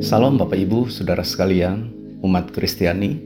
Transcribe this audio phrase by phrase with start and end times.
[0.00, 1.92] Salam Bapak Ibu, Saudara sekalian,
[2.24, 3.20] umat Kristiani.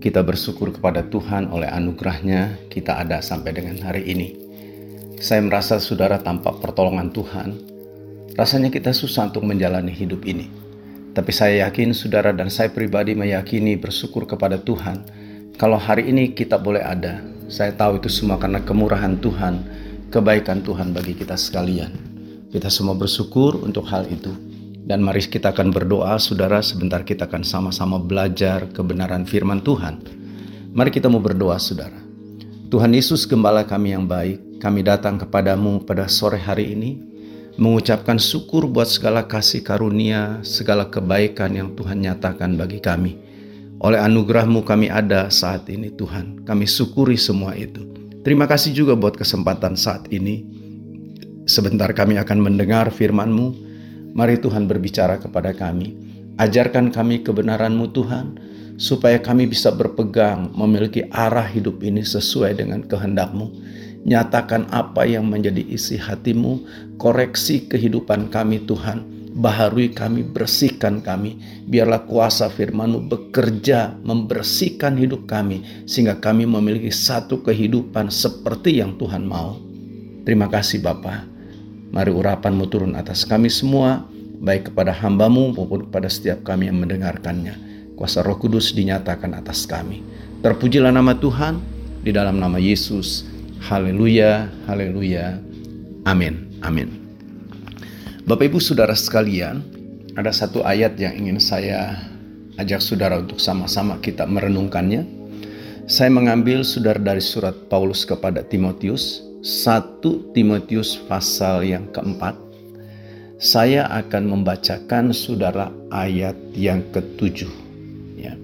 [0.00, 4.32] Kita bersyukur kepada Tuhan oleh anugerahnya kita ada sampai dengan hari ini.
[5.20, 7.52] Saya merasa saudara tanpa pertolongan Tuhan,
[8.32, 10.48] rasanya kita susah untuk menjalani hidup ini.
[11.12, 15.04] Tapi saya yakin saudara dan saya pribadi meyakini bersyukur kepada Tuhan.
[15.60, 17.20] Kalau hari ini kita boleh ada,
[17.52, 19.54] saya tahu itu semua karena kemurahan Tuhan,
[20.08, 21.92] kebaikan Tuhan bagi kita sekalian.
[22.48, 24.49] Kita semua bersyukur untuk hal itu.
[24.80, 26.64] Dan mari kita akan berdoa, saudara.
[26.64, 30.00] Sebentar kita akan sama-sama belajar kebenaran firman Tuhan.
[30.72, 32.00] Mari kita mau berdoa, saudara.
[32.70, 37.02] Tuhan Yesus, gembala kami yang baik, kami datang kepadamu pada sore hari ini,
[37.58, 43.18] mengucapkan syukur buat segala kasih karunia, segala kebaikan yang Tuhan nyatakan bagi kami.
[43.80, 47.80] Oleh anugerahmu kami ada saat ini Tuhan, kami syukuri semua itu.
[48.20, 50.44] Terima kasih juga buat kesempatan saat ini.
[51.48, 53.69] Sebentar kami akan mendengar firman-Mu,
[54.10, 55.94] Mari Tuhan berbicara kepada kami.
[56.40, 58.26] Ajarkan kami kebenaran-Mu Tuhan,
[58.80, 63.46] supaya kami bisa berpegang memiliki arah hidup ini sesuai dengan kehendak-Mu.
[64.08, 66.64] Nyatakan apa yang menjadi isi hatimu,
[66.96, 69.04] koreksi kehidupan kami Tuhan,
[69.36, 71.36] baharui kami, bersihkan kami.
[71.68, 79.28] Biarlah kuasa firman-Mu bekerja membersihkan hidup kami, sehingga kami memiliki satu kehidupan seperti yang Tuhan
[79.28, 79.60] mau.
[80.24, 81.29] Terima kasih Bapak.
[81.90, 84.06] Mari urapanmu turun atas kami semua,
[84.38, 87.58] baik kepada hambamu maupun kepada setiap kami yang mendengarkannya.
[87.98, 90.00] Kuasa roh kudus dinyatakan atas kami.
[90.40, 91.58] Terpujilah nama Tuhan
[92.06, 93.26] di dalam nama Yesus.
[93.66, 95.42] Haleluya, haleluya.
[96.06, 96.88] Amin, amin.
[98.24, 99.60] Bapak ibu saudara sekalian,
[100.14, 102.06] ada satu ayat yang ingin saya
[102.56, 105.04] ajak saudara untuk sama-sama kita merenungkannya.
[105.90, 110.04] Saya mengambil saudara dari surat Paulus kepada Timotius 1
[110.36, 112.36] Timotius pasal yang keempat,
[113.40, 117.48] saya akan membacakan saudara ayat yang ketujuh.
[118.20, 118.36] Ya.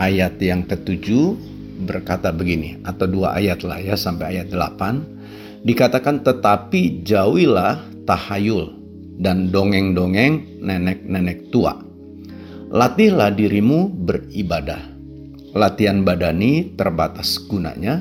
[0.00, 1.36] Ayat yang ketujuh
[1.84, 5.04] berkata begini, atau dua ayat lah ya sampai ayat delapan.
[5.68, 8.72] Dikatakan tetapi jauhilah tahayul
[9.20, 11.76] dan dongeng-dongeng nenek-nenek tua.
[12.72, 14.80] Latihlah dirimu beribadah.
[15.52, 18.00] Latihan badani terbatas gunanya,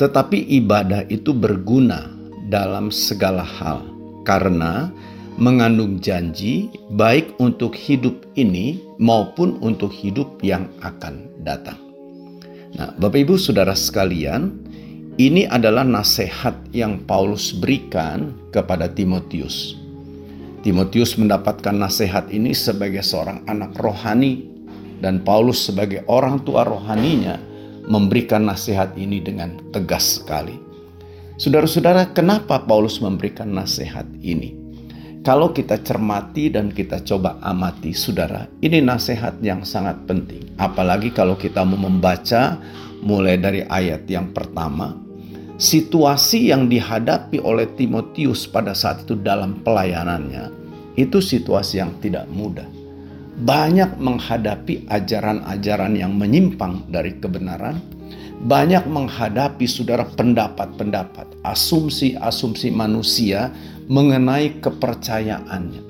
[0.00, 2.08] tetapi ibadah itu berguna
[2.48, 3.84] dalam segala hal
[4.24, 4.88] karena
[5.36, 11.76] mengandung janji baik untuk hidup ini maupun untuk hidup yang akan datang.
[12.80, 14.56] Nah, Bapak Ibu Saudara sekalian,
[15.20, 19.76] ini adalah nasihat yang Paulus berikan kepada Timotius.
[20.64, 24.48] Timotius mendapatkan nasihat ini sebagai seorang anak rohani
[25.00, 27.49] dan Paulus sebagai orang tua rohaninya
[27.86, 30.56] memberikan nasihat ini dengan tegas sekali.
[31.40, 34.56] Saudara-saudara, kenapa Paulus memberikan nasihat ini?
[35.20, 40.56] Kalau kita cermati dan kita coba amati, saudara, ini nasihat yang sangat penting.
[40.56, 42.56] Apalagi kalau kita mau membaca
[43.04, 44.96] mulai dari ayat yang pertama,
[45.60, 50.52] situasi yang dihadapi oleh Timotius pada saat itu dalam pelayanannya,
[50.96, 52.79] itu situasi yang tidak mudah
[53.40, 57.80] banyak menghadapi ajaran-ajaran yang menyimpang dari kebenaran,
[58.44, 63.52] banyak menghadapi saudara pendapat-pendapat, asumsi-asumsi manusia
[63.88, 65.82] mengenai kepercayaannya.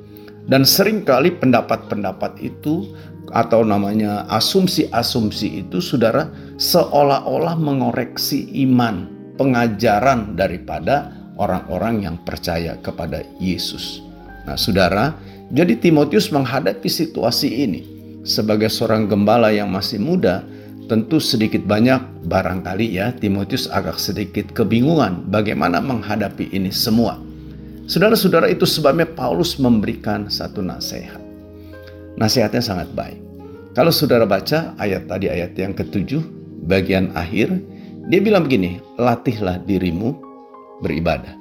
[0.51, 2.91] Dan sering kali pendapat-pendapat itu
[3.31, 6.27] atau namanya asumsi-asumsi itu saudara
[6.59, 9.07] seolah-olah mengoreksi iman,
[9.39, 14.03] pengajaran daripada orang-orang yang percaya kepada Yesus.
[14.45, 15.15] Nah, saudara,
[15.51, 17.81] jadi Timotius menghadapi situasi ini
[18.23, 20.47] sebagai seorang gembala yang masih muda,
[20.87, 21.99] tentu sedikit banyak
[22.31, 27.19] barangkali ya Timotius agak sedikit kebingungan bagaimana menghadapi ini semua.
[27.91, 31.19] Saudara-saudara itu sebabnya Paulus memberikan satu nasihat.
[32.15, 33.19] Nasihatnya sangat baik.
[33.75, 36.23] Kalau saudara baca ayat tadi ayat yang ketujuh
[36.67, 37.51] bagian akhir,
[38.07, 40.15] dia bilang begini, latihlah dirimu
[40.83, 41.35] beribadah.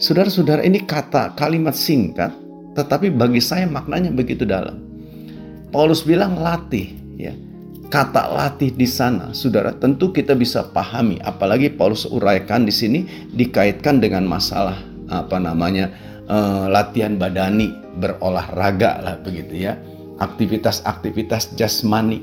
[0.00, 2.45] Saudara-saudara ini kata kalimat singkat
[2.76, 4.78] tetapi bagi saya maknanya begitu dalam.
[5.72, 7.32] Paulus bilang latih, ya.
[7.86, 11.22] Kata latih di sana, saudara, tentu kita bisa pahami.
[11.22, 14.76] Apalagi Paulus uraikan di sini dikaitkan dengan masalah
[15.06, 15.94] apa namanya
[16.26, 19.78] uh, latihan badani, berolahraga lah begitu ya.
[20.18, 22.20] Aktivitas-aktivitas jasmani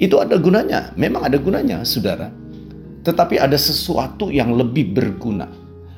[0.00, 2.32] itu ada gunanya, memang ada gunanya, saudara.
[3.04, 5.44] Tetapi ada sesuatu yang lebih berguna.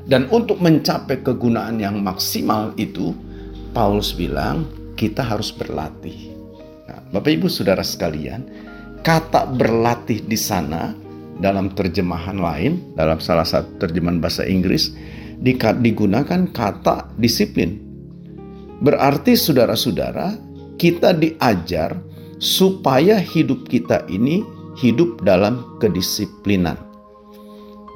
[0.03, 3.15] Dan untuk mencapai kegunaan yang maksimal itu,
[3.73, 6.37] Paulus bilang kita harus berlatih.
[6.87, 8.45] Nah, Bapak Ibu Saudara sekalian,
[9.01, 10.93] kata berlatih di sana
[11.41, 14.93] dalam terjemahan lain, dalam salah satu terjemahan bahasa Inggris
[15.43, 17.81] digunakan kata disiplin.
[18.79, 20.39] Berarti saudara-saudara,
[20.79, 21.99] kita diajar
[22.39, 24.43] supaya hidup kita ini
[24.79, 26.79] hidup dalam kedisiplinan.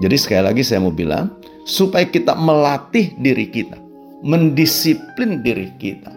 [0.02, 1.32] Jadi sekali lagi saya mau bilang,
[1.66, 3.78] supaya kita melatih diri kita,
[4.24, 6.12] mendisiplin diri kita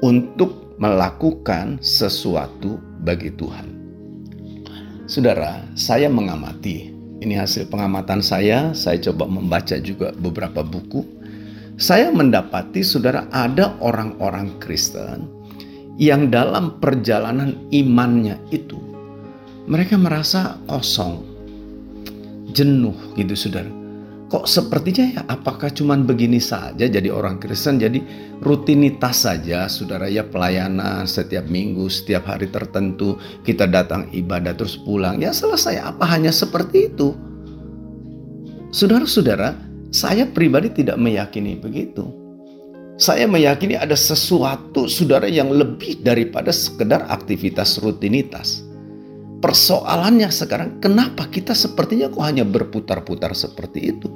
[0.00, 3.66] untuk melakukan sesuatu bagi Tuhan.
[5.04, 6.88] Saudara, saya mengamati,
[7.20, 11.04] ini hasil pengamatan saya, saya coba membaca juga beberapa buku.
[11.76, 15.26] Saya mendapati saudara ada orang-orang Kristen
[16.00, 18.78] yang dalam perjalanan imannya itu
[19.66, 21.20] mereka merasa kosong,
[22.54, 23.83] jenuh gitu saudara.
[24.34, 28.02] Kok sepertinya ya apakah cuman begini saja jadi orang Kristen jadi
[28.42, 30.10] rutinitas saja saudara?
[30.10, 33.14] Ya pelayanan setiap minggu setiap hari tertentu
[33.46, 35.22] kita datang ibadah terus pulang.
[35.22, 35.78] Ya selesai.
[35.78, 37.14] Apa hanya seperti itu?
[38.74, 39.54] Saudara-saudara
[39.94, 42.02] saya pribadi tidak meyakini begitu.
[42.98, 48.66] Saya meyakini ada sesuatu saudara yang lebih daripada sekedar aktivitas rutinitas
[49.44, 54.08] Persoalannya sekarang kenapa kita sepertinya kok hanya berputar-putar seperti itu?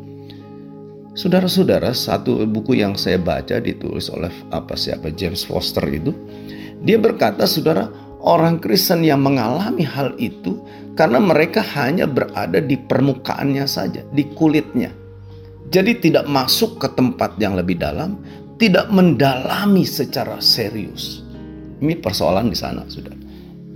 [1.12, 6.16] Saudara-saudara, satu buku yang saya baca ditulis oleh apa siapa James Foster itu,
[6.80, 7.92] dia berkata, saudara,
[8.24, 10.64] orang Kristen yang mengalami hal itu
[10.96, 14.96] karena mereka hanya berada di permukaannya saja, di kulitnya.
[15.68, 18.16] Jadi tidak masuk ke tempat yang lebih dalam,
[18.56, 21.20] tidak mendalami secara serius.
[21.84, 23.27] Ini persoalan di sana, saudara.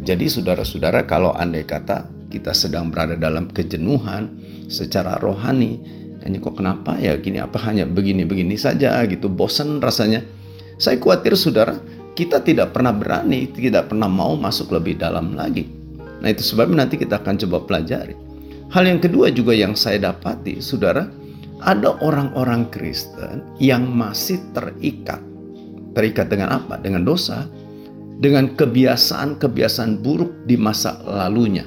[0.03, 4.35] Jadi saudara-saudara kalau andai kata kita sedang berada dalam kejenuhan
[4.67, 5.79] secara rohani,
[6.27, 10.27] ini kok kenapa ya gini apa hanya begini-begini saja gitu, bosan rasanya.
[10.75, 11.79] Saya khawatir saudara,
[12.19, 15.71] kita tidak pernah berani, tidak pernah mau masuk lebih dalam lagi.
[16.19, 18.19] Nah itu sebabnya nanti kita akan coba pelajari.
[18.75, 21.07] Hal yang kedua juga yang saya dapati, saudara,
[21.63, 25.23] ada orang-orang Kristen yang masih terikat.
[25.95, 26.81] Terikat dengan apa?
[26.81, 27.47] Dengan dosa,
[28.23, 31.67] dengan kebiasaan-kebiasaan buruk di masa lalunya.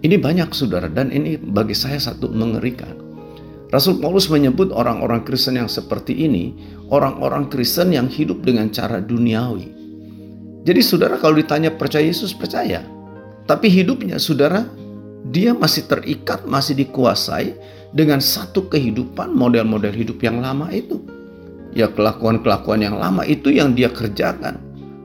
[0.00, 2.96] Ini banyak saudara dan ini bagi saya satu mengerikan.
[3.68, 6.56] Rasul Paulus menyebut orang-orang Kristen yang seperti ini,
[6.88, 9.68] orang-orang Kristen yang hidup dengan cara duniawi.
[10.64, 12.80] Jadi saudara kalau ditanya percaya Yesus percaya.
[13.44, 14.64] Tapi hidupnya saudara
[15.28, 17.52] dia masih terikat, masih dikuasai
[17.92, 21.04] dengan satu kehidupan model-model hidup yang lama itu.
[21.76, 24.63] Ya kelakuan-kelakuan yang lama itu yang dia kerjakan.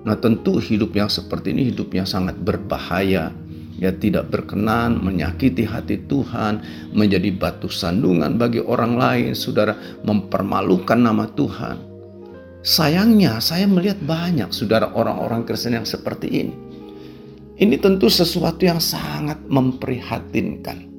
[0.10, 3.30] Nah tentu hidup yang seperti ini hidup yang sangat berbahaya.
[3.78, 6.66] Ya tidak berkenan, menyakiti hati Tuhan,
[6.98, 11.78] menjadi batu sandungan bagi orang lain, saudara, mempermalukan nama Tuhan.
[12.66, 16.56] Sayangnya saya melihat banyak saudara orang-orang Kristen yang seperti ini.
[17.62, 20.90] Ini tentu sesuatu yang sangat memprihatinkan.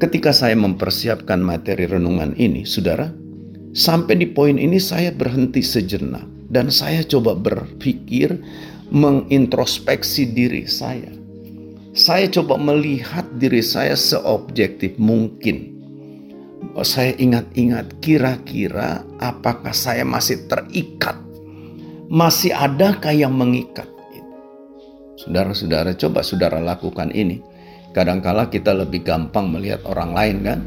[0.00, 3.12] Ketika saya mempersiapkan materi renungan ini, saudara,
[3.76, 8.38] sampai di poin ini saya berhenti sejenak dan saya coba berpikir
[8.90, 11.10] mengintrospeksi diri saya.
[11.96, 15.74] Saya coba melihat diri saya seobjektif mungkin.
[16.84, 21.16] Saya ingat-ingat kira-kira apakah saya masih terikat?
[22.12, 23.88] Masih adakah yang mengikat?
[25.16, 27.40] Saudara-saudara, coba saudara lakukan ini.
[27.96, 30.60] Kadangkala kita lebih gampang melihat orang lain kan,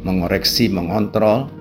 [0.00, 1.52] mengoreksi, mengontrol,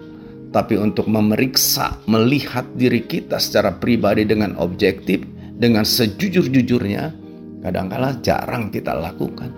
[0.49, 5.21] tapi untuk memeriksa, melihat diri kita secara pribadi dengan objektif,
[5.53, 7.13] dengan sejujur-jujurnya,
[7.61, 9.53] kadangkala jarang kita lakukan.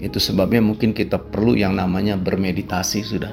[0.00, 3.32] Itu sebabnya mungkin kita perlu yang namanya bermeditasi sudah.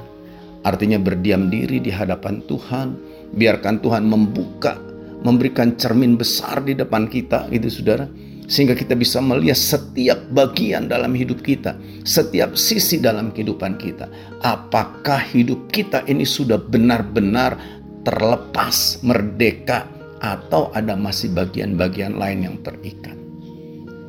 [0.64, 2.96] Artinya berdiam diri di hadapan Tuhan,
[3.36, 4.76] biarkan Tuhan membuka,
[5.24, 8.08] memberikan cermin besar di depan kita, gitu saudara
[8.48, 11.76] sehingga kita bisa melihat setiap bagian dalam hidup kita,
[12.08, 14.08] setiap sisi dalam kehidupan kita.
[14.40, 17.60] Apakah hidup kita ini sudah benar-benar
[18.08, 19.84] terlepas, merdeka,
[20.18, 23.14] atau ada masih bagian-bagian lain yang terikat?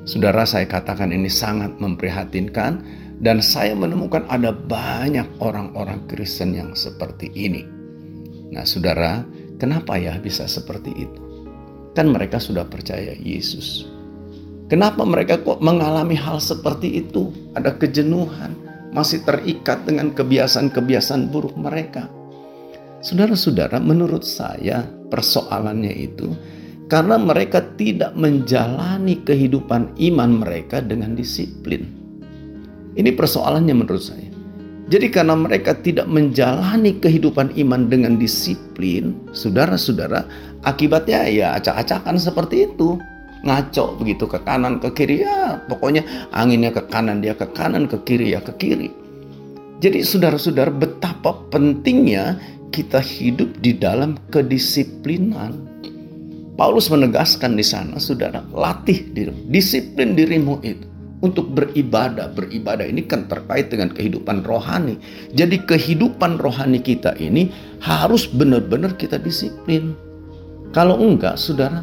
[0.07, 2.81] Saudara, saya katakan ini sangat memprihatinkan,
[3.19, 7.67] dan saya menemukan ada banyak orang-orang Kristen yang seperti ini.
[8.55, 9.27] Nah, saudara,
[9.59, 11.21] kenapa ya bisa seperti itu?
[11.91, 13.98] Kan mereka sudah percaya Yesus
[14.69, 17.33] Kenapa mereka kok mengalami hal seperti itu?
[17.57, 18.53] Ada kejenuhan,
[18.93, 22.05] masih terikat dengan kebiasaan-kebiasaan buruk mereka.
[23.01, 26.29] Saudara-saudara, menurut saya persoalannya itu
[26.85, 31.89] karena mereka tidak menjalani kehidupan iman mereka dengan disiplin.
[32.93, 34.29] Ini persoalannya menurut saya.
[34.89, 40.25] Jadi karena mereka tidak menjalani kehidupan iman dengan disiplin, saudara-saudara,
[40.65, 42.97] akibatnya ya acak-acakan seperti itu
[43.45, 46.03] ngaco begitu ke kanan ke kiri ya pokoknya
[46.35, 48.89] anginnya ke kanan dia ke kanan ke kiri ya ke kiri
[49.79, 52.35] jadi saudara-saudara betapa pentingnya
[52.69, 55.69] kita hidup di dalam kedisiplinan
[56.59, 60.83] Paulus menegaskan di sana, saudara, latih diri, disiplin dirimu itu
[61.23, 62.35] untuk beribadah.
[62.35, 64.99] Beribadah ini kan terkait dengan kehidupan rohani.
[65.31, 67.47] Jadi kehidupan rohani kita ini
[67.79, 69.95] harus benar-benar kita disiplin.
[70.75, 71.79] Kalau enggak, saudara,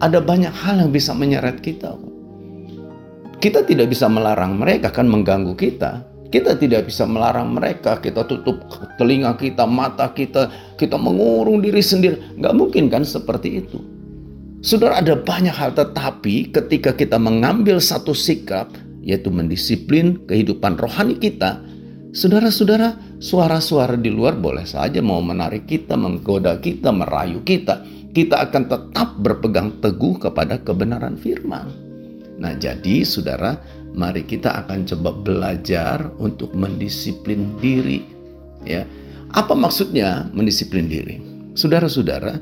[0.00, 1.96] ada banyak hal yang bisa menyeret kita.
[3.40, 6.04] Kita tidak bisa melarang mereka kan mengganggu kita.
[6.26, 8.58] Kita tidak bisa melarang mereka, kita tutup
[8.98, 12.36] telinga kita, mata kita, kita mengurung diri sendiri.
[12.36, 13.78] Nggak mungkin kan seperti itu.
[14.58, 18.74] Saudara ada banyak hal tetapi ketika kita mengambil satu sikap,
[19.06, 21.62] yaitu mendisiplin kehidupan rohani kita,
[22.10, 27.86] saudara-saudara suara-suara di luar boleh saja mau menarik kita, menggoda kita, merayu kita.
[28.16, 31.68] Kita akan tetap berpegang teguh kepada kebenaran firman.
[32.40, 33.60] Nah jadi saudara
[33.92, 38.00] mari kita akan coba belajar untuk mendisiplin diri.
[38.64, 38.88] Ya,
[39.36, 41.20] apa maksudnya mendisiplin diri?
[41.60, 42.40] Saudara-saudara,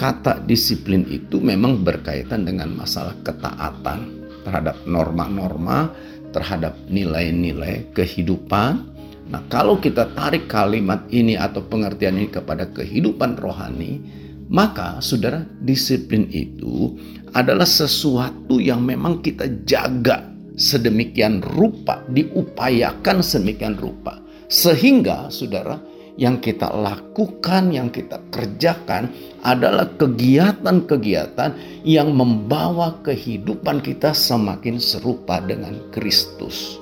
[0.00, 5.92] kata disiplin itu memang berkaitan dengan masalah ketaatan terhadap norma-norma,
[6.32, 8.88] terhadap nilai-nilai kehidupan.
[9.28, 14.19] Nah, kalau kita tarik kalimat ini atau pengertian ini kepada kehidupan rohani,
[14.50, 16.98] maka saudara disiplin itu
[17.30, 20.26] adalah sesuatu yang memang kita jaga
[20.58, 24.18] sedemikian rupa, diupayakan sedemikian rupa.
[24.50, 25.78] Sehingga saudara,
[26.18, 29.08] yang kita lakukan, yang kita kerjakan
[29.46, 31.54] adalah kegiatan-kegiatan
[31.86, 36.76] yang membawa kehidupan kita semakin serupa dengan Kristus.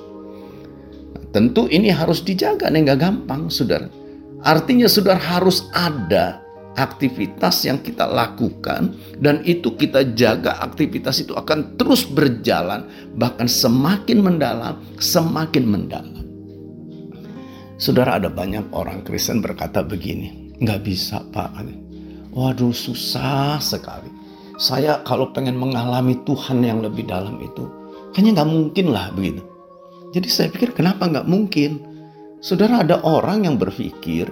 [1.13, 3.87] Nah, tentu ini harus dijaga, ini nggak gampang, saudara.
[4.41, 11.79] Artinya saudara harus ada aktivitas yang kita lakukan dan itu kita jaga aktivitas itu akan
[11.79, 12.85] terus berjalan
[13.17, 16.23] bahkan semakin mendalam semakin mendalam.
[17.79, 21.63] Saudara ada banyak orang Kristen berkata begini nggak bisa pak.
[22.35, 24.11] Waduh susah sekali.
[24.59, 27.63] Saya kalau pengen mengalami Tuhan yang lebih dalam itu
[28.11, 29.43] kayaknya nggak mungkin lah begitu.
[30.09, 31.71] Jadi saya pikir kenapa nggak mungkin?
[32.39, 34.31] Saudara ada orang yang berpikir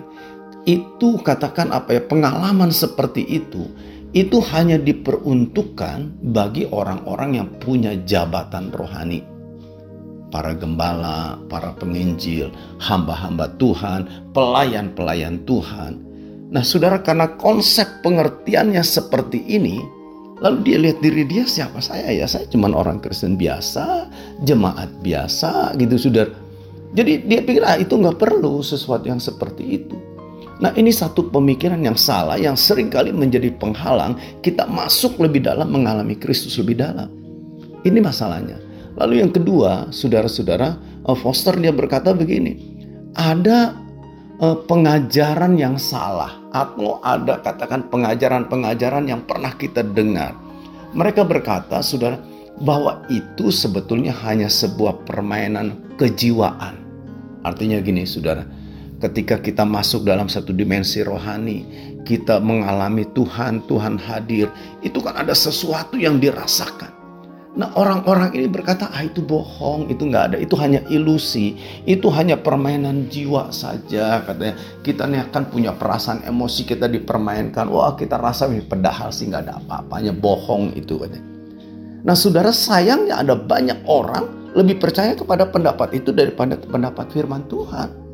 [0.68, 3.72] itu katakan apa ya pengalaman seperti itu
[4.12, 9.24] itu hanya diperuntukkan bagi orang-orang yang punya jabatan rohani.
[10.28, 12.52] Para gembala, para penginjil,
[12.84, 16.04] hamba-hamba Tuhan, pelayan-pelayan Tuhan.
[16.52, 19.80] Nah, Saudara karena konsep pengertiannya seperti ini,
[20.44, 22.28] lalu dia lihat diri dia siapa saya ya?
[22.28, 24.12] Saya cuma orang Kristen biasa,
[24.44, 26.32] jemaat biasa gitu, Saudara.
[26.96, 30.07] Jadi dia pikir ah itu nggak perlu sesuatu yang seperti itu.
[30.58, 35.70] Nah ini satu pemikiran yang salah yang sering kali menjadi penghalang kita masuk lebih dalam
[35.70, 37.14] mengalami Kristus lebih dalam.
[37.86, 38.58] Ini masalahnya.
[38.98, 40.74] Lalu yang kedua, saudara-saudara,
[41.06, 42.58] eh, Foster dia berkata begini,
[43.14, 43.78] ada
[44.42, 50.34] uh, pengajaran yang salah atau ada katakan pengajaran-pengajaran yang pernah kita dengar.
[50.94, 52.18] Mereka berkata, saudara,
[52.58, 56.82] bahwa itu sebetulnya hanya sebuah permainan kejiwaan.
[57.46, 58.46] Artinya gini, saudara,
[58.98, 61.66] ketika kita masuk dalam satu dimensi rohani,
[62.02, 64.50] kita mengalami Tuhan, Tuhan hadir,
[64.82, 66.98] itu kan ada sesuatu yang dirasakan.
[67.58, 71.58] Nah orang-orang ini berkata, ah itu bohong, itu nggak ada, itu hanya ilusi,
[71.90, 74.22] itu hanya permainan jiwa saja.
[74.22, 74.54] Katanya
[74.86, 79.58] kita nih akan punya perasaan emosi kita dipermainkan, wah kita rasa padahal sih nggak ada
[79.58, 81.26] apa-apanya, bohong itu katanya.
[82.06, 88.07] Nah saudara sayangnya ada banyak orang lebih percaya kepada pendapat itu daripada pendapat firman Tuhan.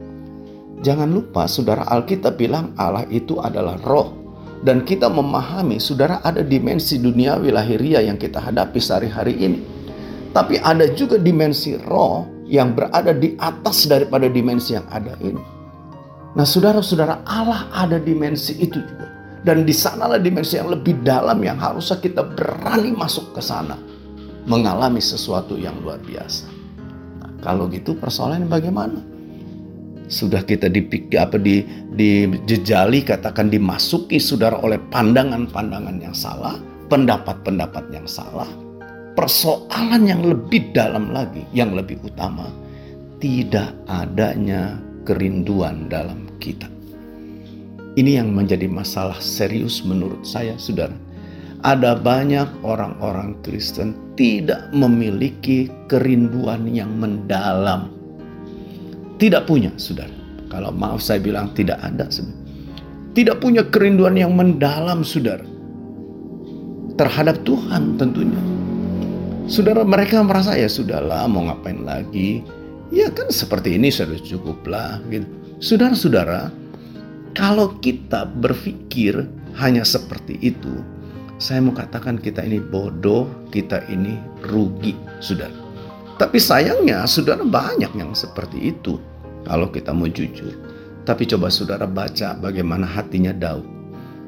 [0.84, 4.20] Jangan lupa saudara Alkitab bilang Allah itu adalah roh.
[4.64, 9.60] Dan kita memahami saudara ada dimensi duniawi lahiriah yang kita hadapi sehari-hari ini.
[10.36, 15.40] Tapi ada juga dimensi roh yang berada di atas daripada dimensi yang ada ini.
[16.36, 19.08] Nah saudara-saudara Allah ada dimensi itu juga.
[19.44, 23.76] Dan di sanalah dimensi yang lebih dalam yang harusnya kita berani masuk ke sana.
[24.48, 26.48] Mengalami sesuatu yang luar biasa.
[27.20, 29.13] Nah, kalau gitu persoalannya bagaimana?
[30.08, 31.64] Sudah kita dipikir apa di
[31.96, 36.60] dijejali katakan dimasuki saudara oleh pandangan-pandangan yang salah,
[36.92, 38.48] pendapat-pendapat yang salah,
[39.16, 42.52] persoalan yang lebih dalam lagi, yang lebih utama,
[43.24, 44.76] tidak adanya
[45.08, 46.68] kerinduan dalam kita.
[47.94, 50.98] Ini yang menjadi masalah serius menurut saya, saudara.
[51.64, 58.03] Ada banyak orang-orang Kristen tidak memiliki kerinduan yang mendalam
[59.24, 60.12] tidak punya, saudara.
[60.52, 62.36] Kalau maaf saya bilang tidak ada, saudara.
[63.16, 65.48] Tidak punya kerinduan yang mendalam, saudara.
[67.00, 68.42] Terhadap Tuhan tentunya.
[69.48, 72.44] Saudara mereka merasa ya sudahlah mau ngapain lagi.
[72.92, 75.26] Ya kan seperti ini sudah cukuplah gitu.
[75.64, 76.52] Saudara-saudara,
[77.32, 79.24] kalau kita berpikir
[79.56, 80.84] hanya seperti itu,
[81.42, 84.16] Saya mau katakan kita ini bodoh, kita ini
[84.48, 85.52] rugi, saudara.
[86.16, 88.96] Tapi sayangnya saudara banyak yang seperti itu
[89.48, 90.56] kalau kita mau jujur.
[91.04, 93.74] Tapi coba saudara baca bagaimana hatinya Daud.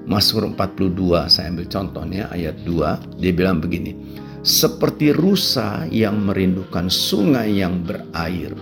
[0.05, 3.98] Mazmur 42 saya ambil contohnya ayat 2 dia bilang begini
[4.45, 8.53] seperti rusa yang merindukan sungai yang berair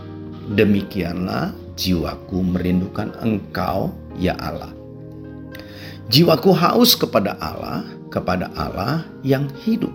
[0.55, 4.71] demikianlah jiwaku merindukan engkau ya Allah
[6.07, 9.91] jiwaku haus kepada Allah kepada Allah yang hidup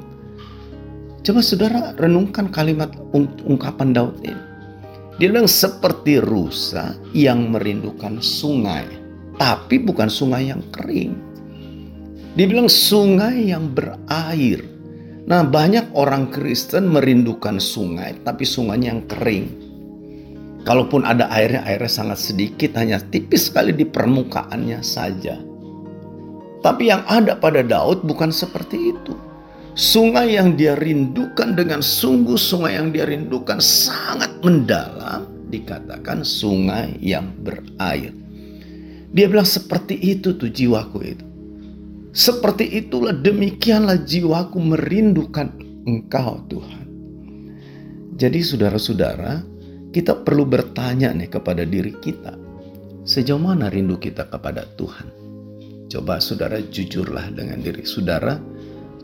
[1.24, 2.92] coba saudara renungkan kalimat
[3.48, 4.47] ungkapan Daud ini
[5.18, 8.86] dia bilang seperti rusa yang merindukan sungai
[9.38, 11.28] tapi bukan sungai yang kering
[12.38, 14.62] Dibilang sungai yang berair.
[15.26, 19.46] Nah, banyak orang Kristen merindukan sungai, tapi sungainya yang kering.
[20.62, 25.34] Kalaupun ada airnya, airnya sangat sedikit, hanya tipis sekali di permukaannya saja.
[26.62, 29.18] Tapi yang ada pada Daud bukan seperti itu.
[29.78, 37.30] Sungai yang dia rindukan dengan sungguh sungai yang dia rindukan sangat mendalam dikatakan sungai yang
[37.46, 38.10] berair.
[39.14, 41.26] Dia bilang seperti itu tuh jiwaku itu.
[42.10, 45.46] Seperti itulah demikianlah jiwaku merindukan
[45.86, 46.86] Engkau Tuhan.
[48.18, 49.46] Jadi saudara-saudara,
[49.94, 52.34] kita perlu bertanya nih kepada diri kita.
[53.06, 55.06] Sejauh mana rindu kita kepada Tuhan?
[55.86, 58.36] Coba saudara jujurlah dengan diri saudara.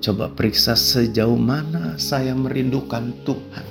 [0.05, 3.65] Coba periksa sejauh mana saya merindukan Tuhan.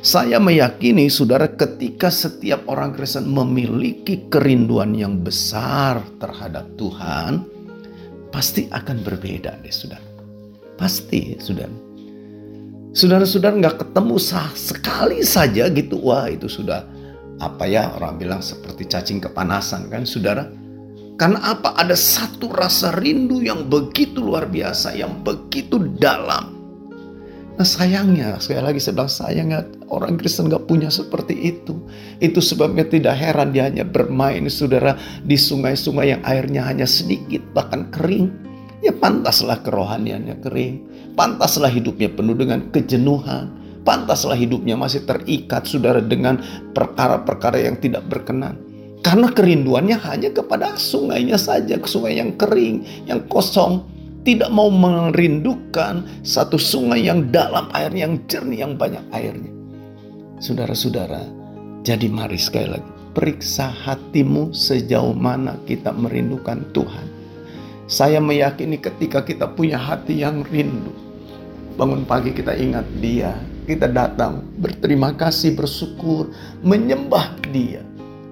[0.00, 7.44] Saya meyakini saudara ketika setiap orang Kristen memiliki kerinduan yang besar terhadap Tuhan,
[8.32, 10.08] pasti akan berbeda deh saudara.
[10.80, 11.76] Pasti saudara.
[12.96, 16.08] Saudara-saudara nggak ketemu sah sekali saja gitu.
[16.08, 16.88] Wah itu sudah
[17.36, 20.48] apa ya orang bilang seperti cacing kepanasan kan saudara.
[21.14, 21.78] Karena apa?
[21.78, 26.54] Ada satu rasa rindu yang begitu luar biasa, yang begitu dalam.
[27.54, 31.86] Nah sayangnya, sekali lagi saya bilang sayangnya orang Kristen gak punya seperti itu.
[32.18, 37.86] Itu sebabnya tidak heran dia hanya bermain saudara di sungai-sungai yang airnya hanya sedikit bahkan
[37.94, 38.26] kering.
[38.82, 40.74] Ya pantaslah kerohaniannya kering.
[41.14, 43.54] Pantaslah hidupnya penuh dengan kejenuhan.
[43.86, 46.42] Pantaslah hidupnya masih terikat saudara dengan
[46.74, 48.73] perkara-perkara yang tidak berkenan.
[49.04, 53.84] Karena kerinduannya hanya kepada sungainya saja, sungai yang kering, yang kosong
[54.24, 59.52] tidak mau merindukan satu sungai yang dalam airnya, yang jernih, yang banyak airnya.
[60.40, 61.20] Saudara-saudara,
[61.84, 67.06] jadi mari sekali lagi, periksa hatimu sejauh mana kita merindukan Tuhan.
[67.84, 70.96] Saya meyakini ketika kita punya hati yang rindu,
[71.76, 73.36] bangun pagi kita ingat Dia,
[73.68, 76.32] kita datang berterima kasih, bersyukur,
[76.64, 77.84] menyembah Dia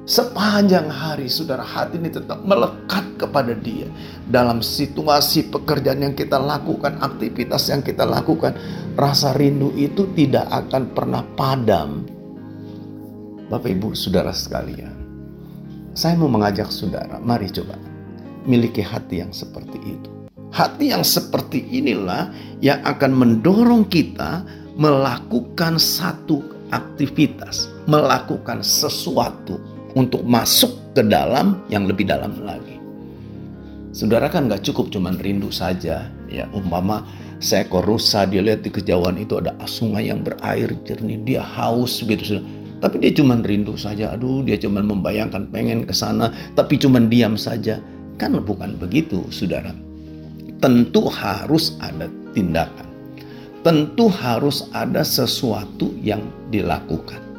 [0.03, 3.87] Sepanjang hari saudara hati ini tetap melekat kepada dia.
[4.27, 8.51] Dalam situasi pekerjaan yang kita lakukan, aktivitas yang kita lakukan.
[8.99, 12.03] Rasa rindu itu tidak akan pernah padam.
[13.47, 14.91] Bapak ibu saudara sekalian.
[15.95, 17.79] Saya mau mengajak saudara, mari coba.
[18.43, 20.11] Miliki hati yang seperti itu.
[20.51, 22.27] Hati yang seperti inilah
[22.59, 24.43] yang akan mendorong kita
[24.75, 26.43] melakukan satu
[26.75, 32.83] aktivitas, melakukan sesuatu untuk masuk ke dalam yang lebih dalam lagi.
[33.93, 36.09] Saudara kan gak cukup cuman rindu saja.
[36.33, 37.05] Ya umpama
[37.45, 41.21] seekor rusa dia lihat di kejauhan itu ada sungai yang berair jernih.
[41.21, 42.41] Dia haus gitu.
[42.81, 44.17] Tapi dia cuman rindu saja.
[44.17, 46.33] Aduh dia cuman membayangkan pengen ke sana.
[46.57, 47.85] Tapi cuman diam saja.
[48.17, 49.77] Kan bukan begitu saudara.
[50.65, 52.89] Tentu harus ada tindakan.
[53.61, 57.32] Tentu harus ada sesuatu yang dilakukan.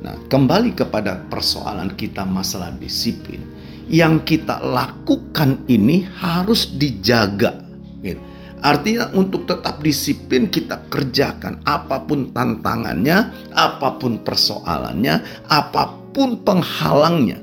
[0.00, 3.44] Nah, kembali kepada persoalan kita masalah disiplin.
[3.90, 7.60] Yang kita lakukan ini harus dijaga.
[8.00, 8.22] Gitu.
[8.60, 17.40] Artinya untuk tetap disiplin kita kerjakan apa pun tantangannya, apa pun persoalannya, apa pun penghalangnya.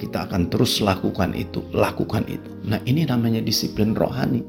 [0.00, 2.48] Kita akan terus lakukan itu, lakukan itu.
[2.64, 4.40] Nah ini namanya disiplin rohani.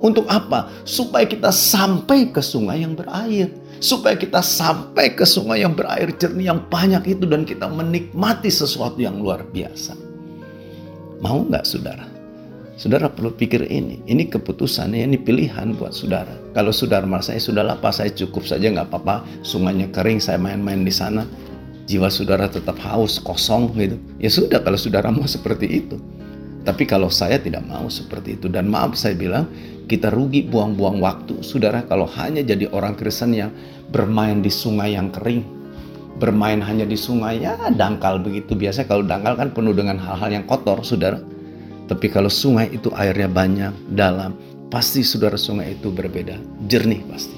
[0.00, 0.70] Untuk apa?
[0.86, 6.52] Supaya kita sampai ke sungai yang berair supaya kita sampai ke sungai yang berair jernih
[6.52, 9.96] yang banyak itu dan kita menikmati sesuatu yang luar biasa.
[11.24, 12.06] Mau nggak saudara?
[12.80, 16.32] Saudara perlu pikir ini, ini keputusannya, ini pilihan buat saudara.
[16.56, 20.80] Kalau saudara merasa ya sudah lapar, saya cukup saja nggak apa-apa, sungainya kering, saya main-main
[20.80, 21.28] di sana,
[21.84, 24.00] jiwa saudara tetap haus, kosong gitu.
[24.16, 26.00] Ya sudah kalau saudara mau seperti itu.
[26.64, 29.48] Tapi kalau saya tidak mau seperti itu dan maaf saya bilang
[29.90, 31.42] kita rugi buang-buang waktu.
[31.42, 33.50] Saudara kalau hanya jadi orang Kristen yang
[33.90, 35.42] bermain di sungai yang kering,
[36.22, 38.54] bermain hanya di sungai ya dangkal begitu.
[38.54, 41.18] Biasa kalau dangkal kan penuh dengan hal-hal yang kotor, Saudara.
[41.90, 44.38] Tapi kalau sungai itu airnya banyak, dalam,
[44.70, 46.38] pasti saudara sungai itu berbeda,
[46.70, 47.34] jernih pasti.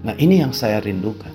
[0.00, 1.28] Nah ini yang saya rindukan.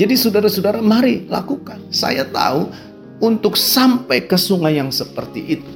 [0.00, 1.92] Jadi saudara-saudara mari lakukan.
[1.92, 2.72] Saya tahu
[3.20, 5.72] untuk sampai ke sungai yang seperti itu.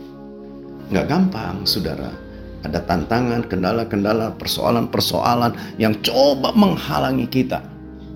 [0.89, 2.26] Nggak gampang saudara.
[2.67, 7.63] Ada tantangan, kendala-kendala, persoalan-persoalan yang coba menghalangi kita.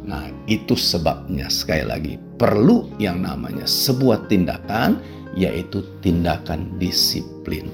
[0.02, 4.98] Nah itu sebabnya sekali lagi perlu yang namanya sebuah tindakan
[5.38, 7.70] yaitu tindakan disiplin.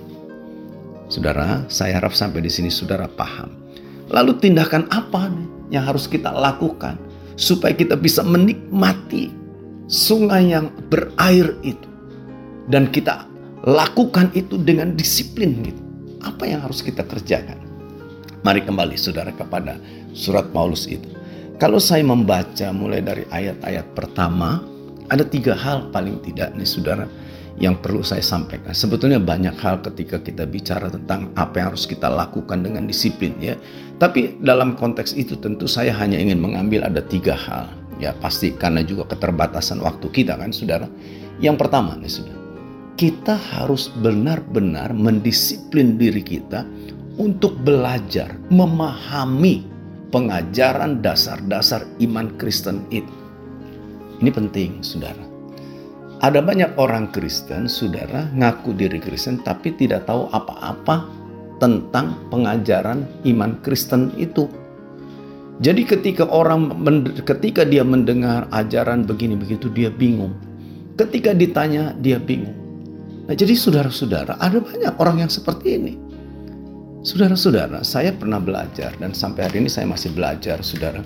[1.09, 3.49] Saudara, saya harap sampai di sini saudara paham.
[4.13, 5.49] Lalu tindakan apa nih
[5.81, 7.01] yang harus kita lakukan
[7.41, 9.33] supaya kita bisa menikmati
[9.89, 11.89] sungai yang berair itu
[12.69, 13.25] dan kita
[13.63, 15.86] lakukan itu dengan disiplin gitu.
[16.27, 17.55] Apa yang harus kita kerjakan?
[18.43, 19.79] Mari kembali saudara kepada
[20.11, 21.07] surat Paulus itu.
[21.63, 24.59] Kalau saya membaca mulai dari ayat-ayat pertama,
[25.07, 27.07] ada tiga hal paling tidak nih saudara
[27.63, 28.75] yang perlu saya sampaikan.
[28.75, 33.55] Sebetulnya banyak hal ketika kita bicara tentang apa yang harus kita lakukan dengan disiplin ya.
[33.97, 37.71] Tapi dalam konteks itu tentu saya hanya ingin mengambil ada tiga hal.
[37.97, 40.91] Ya pasti karena juga keterbatasan waktu kita kan saudara.
[41.41, 42.46] Yang pertama nih saudara.
[42.97, 46.65] Kita harus benar-benar mendisiplin diri kita
[47.21, 49.69] untuk belajar memahami
[50.09, 53.13] pengajaran dasar-dasar iman Kristen itu.
[54.17, 55.37] Ini penting saudara
[56.25, 61.05] ada banyak orang Kristen, saudara, ngaku diri Kristen tapi tidak tahu apa-apa
[61.61, 64.49] tentang pengajaran iman Kristen itu.
[65.61, 66.73] Jadi ketika orang
[67.21, 70.33] ketika dia mendengar ajaran begini begitu dia bingung.
[70.97, 72.66] Ketika ditanya dia bingung.
[73.27, 75.95] Nah, jadi saudara-saudara, ada banyak orang yang seperti ini.
[77.03, 81.03] Saudara-saudara, saya pernah belajar dan sampai hari ini saya masih belajar, saudara.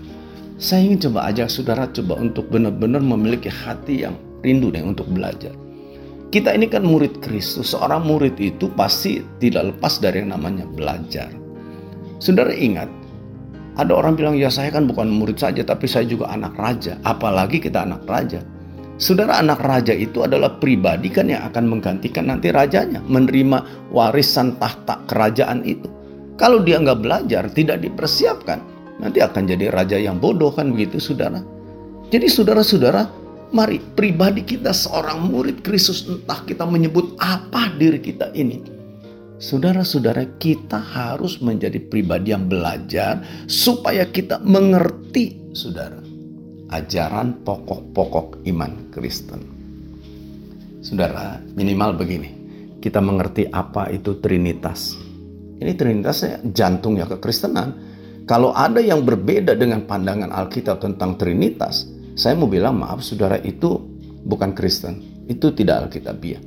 [0.61, 5.52] Saya ingin coba ajak saudara coba untuk benar-benar memiliki hati yang rindu deh untuk belajar.
[6.28, 7.72] Kita ini kan murid Kristus.
[7.72, 11.33] Seorang murid itu pasti tidak lepas dari yang namanya belajar.
[12.20, 12.92] Saudara ingat,
[13.80, 17.00] ada orang bilang, ya saya kan bukan murid saja, tapi saya juga anak raja.
[17.09, 18.44] Apalagi kita anak raja.
[19.00, 23.00] Saudara anak raja itu adalah pribadi kan yang akan menggantikan nanti rajanya.
[23.00, 25.88] Menerima warisan tahta kerajaan itu.
[26.36, 28.60] Kalau dia nggak belajar, tidak dipersiapkan.
[29.00, 31.40] Nanti akan jadi raja yang bodoh kan begitu saudara.
[32.12, 33.08] Jadi saudara-saudara,
[33.50, 38.62] Mari pribadi kita seorang murid Kristus entah kita menyebut apa diri kita ini.
[39.42, 43.18] Saudara-saudara kita harus menjadi pribadi yang belajar
[43.50, 45.99] supaya kita mengerti saudara
[46.70, 49.42] ajaran pokok-pokok iman Kristen.
[50.80, 52.30] Saudara, minimal begini.
[52.80, 54.96] Kita mengerti apa itu Trinitas.
[55.61, 57.92] Ini Trinitasnya jantungnya kekristenan.
[58.24, 61.85] Kalau ada yang berbeda dengan pandangan Alkitab tentang Trinitas,
[62.16, 63.76] saya mau bilang maaf saudara itu
[64.24, 65.26] bukan Kristen.
[65.28, 66.40] Itu tidak Alkitabiah.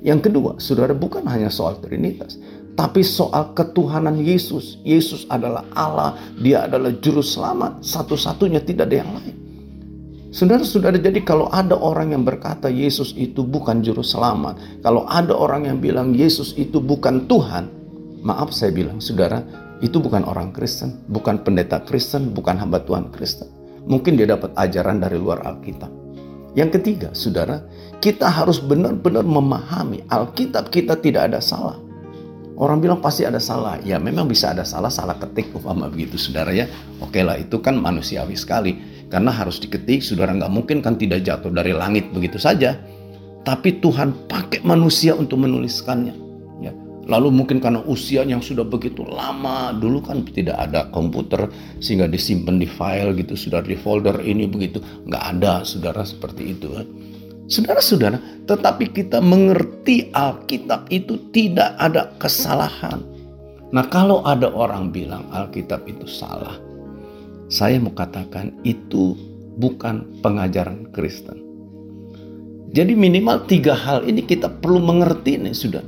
[0.00, 2.38] Yang kedua, saudara bukan hanya soal Trinitas.
[2.78, 4.78] Tapi soal ketuhanan Yesus.
[4.86, 6.14] Yesus adalah Allah.
[6.38, 7.82] Dia adalah juru selamat.
[7.82, 9.49] Satu-satunya tidak ada yang lain.
[10.30, 15.66] Saudara-saudara, jadi kalau ada orang yang berkata Yesus itu bukan juru selamat, kalau ada orang
[15.66, 17.66] yang bilang Yesus itu bukan Tuhan,
[18.22, 19.42] maaf saya bilang, saudara,
[19.82, 23.50] itu bukan orang Kristen, bukan pendeta Kristen, bukan hamba Tuhan Kristen.
[23.90, 25.90] Mungkin dia dapat ajaran dari luar Alkitab.
[26.54, 27.66] Yang ketiga, saudara,
[27.98, 31.74] kita harus benar-benar memahami Alkitab kita tidak ada salah.
[32.60, 33.80] Orang bilang pasti ada salah.
[33.80, 36.68] Ya memang bisa ada salah, salah ketik umpama begitu saudara ya.
[37.00, 38.99] Oke lah itu kan manusiawi sekali.
[39.10, 42.78] Karena harus diketik, saudara nggak mungkin kan tidak jatuh dari langit begitu saja.
[43.42, 46.30] Tapi Tuhan pakai manusia untuk menuliskannya.
[47.10, 51.50] Lalu mungkin karena usia yang sudah begitu lama, dulu kan tidak ada komputer
[51.82, 54.78] sehingga disimpan di file gitu, sudah di folder ini begitu,
[55.10, 56.70] nggak ada saudara seperti itu.
[56.70, 56.86] Kan.
[57.50, 63.02] Saudara-saudara, tetapi kita mengerti Alkitab itu tidak ada kesalahan.
[63.74, 66.62] Nah kalau ada orang bilang Alkitab itu salah,
[67.50, 69.18] saya mau katakan itu
[69.58, 71.42] bukan pengajaran Kristen.
[72.70, 75.82] Jadi minimal tiga hal ini kita perlu mengerti nih sudah.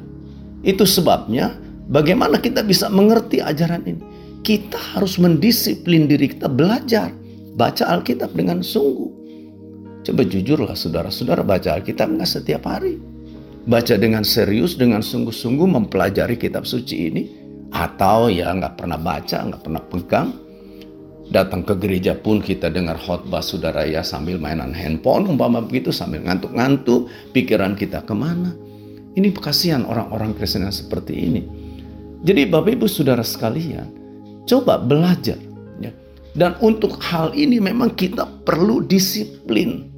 [0.66, 1.54] Itu sebabnya
[1.86, 4.02] bagaimana kita bisa mengerti ajaran ini.
[4.42, 7.14] Kita harus mendisiplin diri kita belajar.
[7.54, 9.22] Baca Alkitab dengan sungguh.
[10.02, 12.98] Coba jujurlah saudara-saudara baca Alkitab nggak setiap hari.
[13.62, 17.22] Baca dengan serius, dengan sungguh-sungguh mempelajari kitab suci ini.
[17.70, 20.41] Atau ya nggak pernah baca, nggak pernah pegang.
[21.32, 26.20] Datang ke gereja pun kita dengar khotbah saudara ya sambil mainan handphone umpama begitu sambil
[26.28, 28.52] ngantuk-ngantuk pikiran kita ke mana
[29.12, 31.42] ini kasihan orang-orang Kristen yang seperti ini.
[32.24, 33.84] Jadi Bapak Ibu Saudara sekalian,
[34.48, 35.36] coba belajar.
[35.84, 35.92] Ya.
[36.32, 39.92] Dan untuk hal ini memang kita perlu disiplin.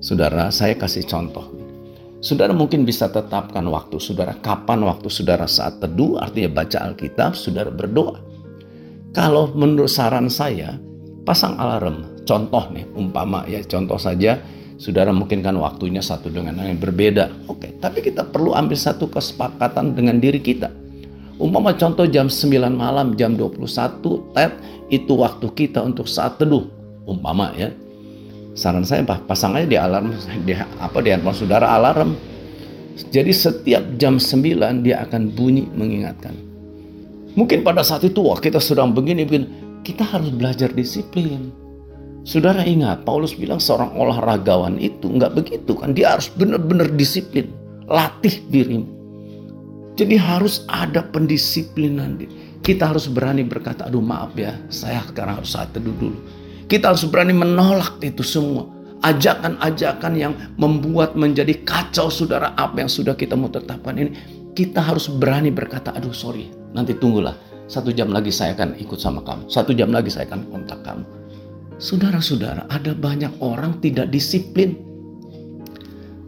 [0.00, 1.52] Saudara, saya kasih contoh.
[2.24, 7.68] Saudara mungkin bisa tetapkan waktu saudara kapan waktu saudara saat teduh artinya baca Alkitab, saudara
[7.68, 8.16] berdoa.
[9.16, 10.76] Kalau menurut saran saya,
[11.24, 12.20] pasang alarm.
[12.28, 14.36] Contoh nih, umpama ya contoh saja
[14.76, 17.48] saudara mungkin kan waktunya satu dengan yang berbeda.
[17.48, 20.68] Oke, tapi kita perlu ambil satu kesepakatan dengan diri kita.
[21.40, 24.52] Umpama contoh jam 9 malam, jam 21, tet,
[24.92, 26.68] itu waktu kita untuk saat teduh.
[27.08, 27.72] Umpama ya,
[28.52, 30.16] saran saya pak pasang aja di alarm
[30.48, 32.16] di apa di handphone saudara alarm
[33.12, 36.45] jadi setiap jam 9 dia akan bunyi mengingatkan
[37.36, 39.46] mungkin pada saat itu wah kita sedang begini begini.
[39.86, 41.54] Kita harus belajar disiplin.
[42.26, 45.94] Saudara ingat Paulus bilang seorang olahragawan itu nggak begitu kan?
[45.94, 47.54] Dia harus benar-benar disiplin
[47.86, 48.96] latih dirimu
[49.96, 52.20] jadi harus ada pendisiplinan.
[52.60, 56.20] Kita harus berani berkata aduh maaf ya saya sekarang harus saat teduh dulu.
[56.68, 58.68] Kita harus berani menolak itu semua.
[59.00, 64.12] Ajakan-ajakan yang membuat menjadi kacau saudara apa yang sudah kita mau tetapkan ini.
[64.56, 67.32] Kita harus berani berkata, aduh sorry, nanti tunggulah.
[67.66, 69.48] Satu jam lagi saya akan ikut sama kamu.
[69.50, 71.02] Satu jam lagi saya akan kontak kamu.
[71.82, 74.78] Saudara-saudara, ada banyak orang tidak disiplin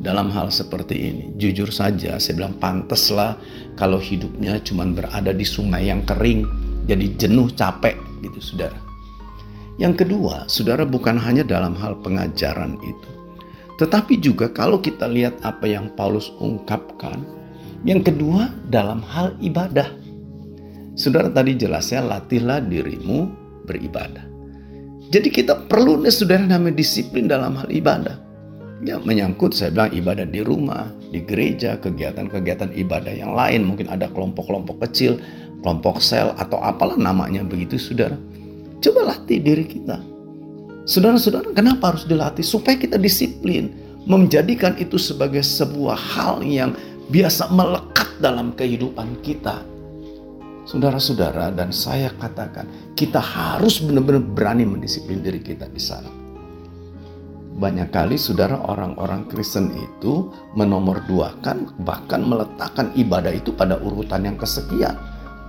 [0.03, 1.25] dalam hal seperti ini.
[1.39, 3.39] Jujur saja, saya bilang pantaslah
[3.79, 6.43] kalau hidupnya cuma berada di sungai yang kering,
[6.91, 7.95] jadi jenuh, capek
[8.27, 8.77] gitu, saudara.
[9.79, 13.11] Yang kedua, saudara bukan hanya dalam hal pengajaran itu,
[13.79, 17.23] tetapi juga kalau kita lihat apa yang Paulus ungkapkan,
[17.87, 19.87] yang kedua dalam hal ibadah.
[20.99, 23.31] Saudara tadi jelasnya latihlah dirimu
[23.71, 24.27] beribadah.
[25.15, 28.19] Jadi kita perlu nih saudara namanya disiplin dalam hal ibadah.
[28.83, 33.63] Ya menyangkut saya bilang ibadah di rumah, di gereja, kegiatan-kegiatan ibadah yang lain.
[33.71, 35.23] Mungkin ada kelompok-kelompok kecil,
[35.63, 38.19] kelompok sel atau apalah namanya begitu saudara.
[38.83, 40.03] Coba latih diri kita.
[40.83, 42.43] Saudara-saudara, kenapa harus dilatih?
[42.43, 43.71] Supaya kita disiplin.
[44.03, 46.75] Menjadikan itu sebagai sebuah hal yang
[47.13, 49.78] biasa melekat dalam kehidupan kita.
[50.69, 56.13] Saudara-saudara, dan saya katakan, kita harus benar-benar berani mendisiplin diri kita di sana.
[57.59, 64.95] Banyak kali saudara orang-orang Kristen itu menomorduakan bahkan meletakkan ibadah itu pada urutan yang kesekian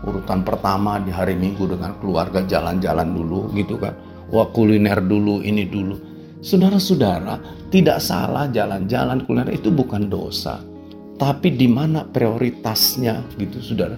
[0.07, 3.95] urutan pertama di hari Minggu dengan keluarga jalan-jalan dulu gitu kan.
[4.29, 5.97] Wah kuliner dulu, ini dulu.
[6.39, 10.61] Saudara-saudara, tidak salah jalan-jalan kuliner itu bukan dosa.
[11.19, 13.97] Tapi di mana prioritasnya gitu saudara.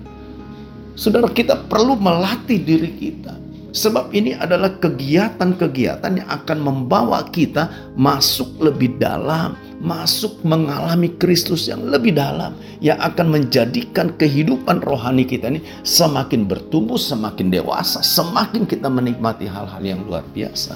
[1.02, 8.60] Saudara kita perlu melatih diri kita Sebab ini adalah kegiatan-kegiatan yang akan membawa kita masuk
[8.60, 12.52] lebih dalam, masuk mengalami Kristus yang lebih dalam,
[12.84, 19.80] yang akan menjadikan kehidupan rohani kita ini semakin bertumbuh, semakin dewasa, semakin kita menikmati hal-hal
[19.80, 20.76] yang luar biasa.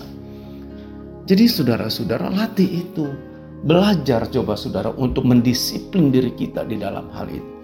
[1.28, 3.08] Jadi saudara-saudara latih itu.
[3.66, 7.56] Belajar coba saudara untuk mendisiplin diri kita di dalam hal itu.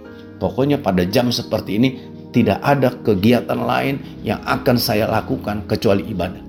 [0.42, 1.90] Pokoknya pada jam seperti ini
[2.32, 6.40] tidak ada kegiatan lain yang akan saya lakukan kecuali ibadah.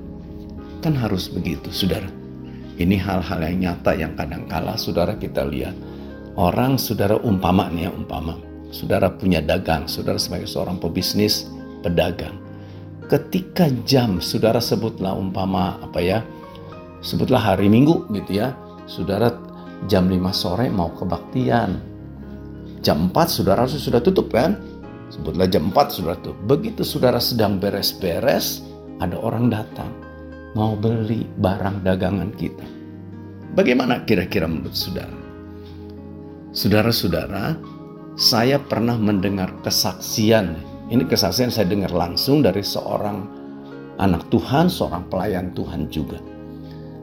[0.83, 2.07] Kan harus begitu, saudara.
[2.79, 5.75] Ini hal-hal yang nyata yang kadang kala saudara kita lihat.
[6.39, 8.39] Orang saudara umpama nih ya, umpama.
[8.73, 11.47] Saudara punya dagang, saudara sebagai seorang pebisnis,
[11.85, 12.41] pedagang.
[13.11, 16.25] Ketika jam saudara sebutlah umpama apa ya,
[17.05, 18.57] sebutlah hari Minggu gitu ya.
[18.89, 19.35] Saudara
[19.91, 21.77] jam 5 sore mau kebaktian.
[22.81, 24.72] Jam 4 saudara sudah tutup kan?
[25.13, 26.33] Sebutlah jam 4 saudara tuh.
[26.49, 28.65] Begitu saudara sedang beres-beres,
[28.97, 29.93] ada orang datang.
[30.57, 32.65] Mau beli barang dagangan kita.
[33.53, 35.13] Bagaimana kira-kira menurut saudara?
[36.57, 37.61] Saudara-saudara,
[38.17, 40.57] saya pernah mendengar kesaksian.
[40.89, 43.29] Ini kesaksian saya dengar langsung dari seorang
[44.01, 46.17] anak Tuhan, seorang pelayan Tuhan juga.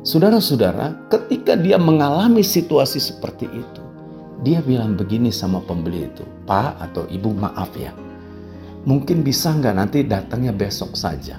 [0.02, 3.82] Saudara-saudara, ketika dia mengalami situasi seperti itu,
[4.40, 7.92] dia bilang begini sama pembeli itu, Pak atau Ibu maaf ya,
[8.88, 11.36] mungkin bisa nggak nanti datangnya besok saja.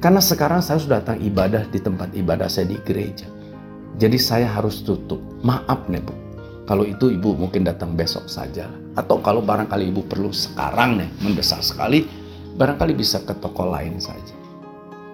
[0.00, 3.28] Karena sekarang saya sudah datang ibadah di tempat ibadah saya di gereja.
[3.96, 5.20] Jadi saya harus tutup.
[5.40, 6.12] Maaf nih Bu.
[6.68, 8.68] Kalau itu ibu mungkin datang besok saja.
[8.92, 12.04] Atau kalau barangkali ibu perlu sekarang nih, mendesak sekali,
[12.60, 14.36] barangkali bisa ke toko lain saja.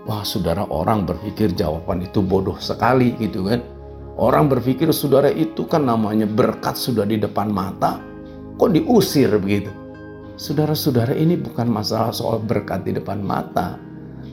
[0.03, 3.63] Wah saudara orang berpikir jawaban itu bodoh sekali gitu kan.
[4.21, 7.97] Orang berpikir saudara itu kan namanya berkat sudah di depan mata,
[8.61, 9.73] kok diusir begitu.
[10.37, 13.81] Saudara-saudara ini bukan masalah soal berkat di depan mata,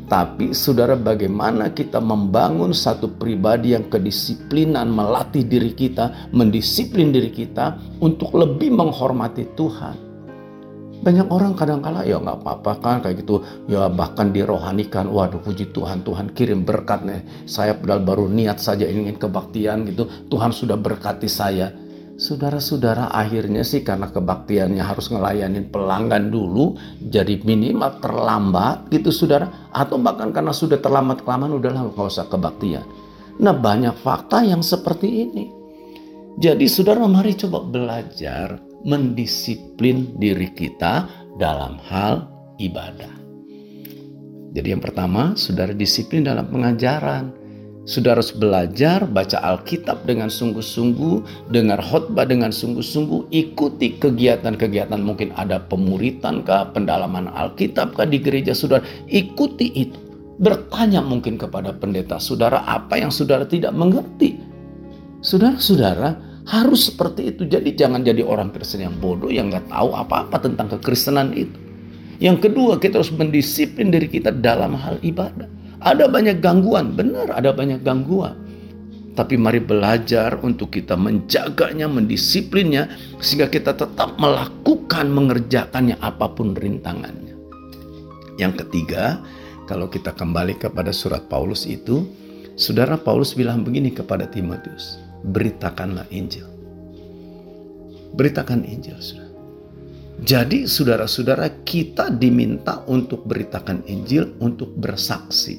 [0.10, 7.78] tapi saudara bagaimana kita membangun satu pribadi yang kedisiplinan melatih diri kita, mendisiplin diri kita
[8.02, 10.09] untuk lebih menghormati Tuhan.
[11.00, 13.40] Banyak orang kadang-kala ya nggak apa-apa kan kayak gitu.
[13.72, 15.08] Ya bahkan dirohanikan.
[15.08, 17.48] Waduh puji Tuhan Tuhan kirim berkat nih.
[17.48, 20.12] Saya padahal baru niat saja ingin kebaktian gitu.
[20.28, 21.72] Tuhan sudah berkati saya.
[22.20, 29.72] Saudara-saudara akhirnya sih karena kebaktiannya harus ngelayanin pelanggan dulu jadi minimal terlambat gitu saudara.
[29.72, 32.84] Atau bahkan karena sudah terlambat kelamaan udahlah nggak usah kebaktian.
[33.40, 35.46] Nah banyak fakta yang seperti ini.
[36.36, 41.08] Jadi saudara mari coba belajar mendisiplin diri kita
[41.40, 42.28] dalam hal
[42.60, 43.12] ibadah.
[44.50, 47.38] Jadi yang pertama saudara disiplin dalam pengajaran.
[47.90, 55.58] Saudara harus belajar baca Alkitab dengan sungguh-sungguh, dengar khotbah dengan sungguh-sungguh, ikuti kegiatan-kegiatan mungkin ada
[55.58, 59.98] pemuritan kah, pendalaman Alkitab kah di gereja saudara, ikuti itu.
[60.38, 64.38] Bertanya mungkin kepada pendeta saudara apa yang saudara tidak mengerti.
[65.26, 67.46] Saudara-saudara harus seperti itu.
[67.46, 71.56] Jadi jangan jadi orang Kristen yang bodoh yang nggak tahu apa-apa tentang kekristenan itu.
[72.20, 75.48] Yang kedua kita harus mendisiplin diri kita dalam hal ibadah.
[75.80, 78.36] Ada banyak gangguan, benar ada banyak gangguan.
[79.16, 82.92] Tapi mari belajar untuk kita menjaganya, mendisiplinnya,
[83.24, 87.36] sehingga kita tetap melakukan, mengerjakannya apa pun rintangannya.
[88.40, 89.20] Yang ketiga,
[89.68, 92.08] kalau kita kembali kepada surat Paulus itu,
[92.56, 96.48] saudara Paulus bilang begini kepada Timotius, beritakanlah Injil.
[98.16, 99.30] Beritakan Injil, saudara.
[100.20, 105.56] Jadi saudara-saudara kita diminta untuk beritakan Injil, untuk bersaksi.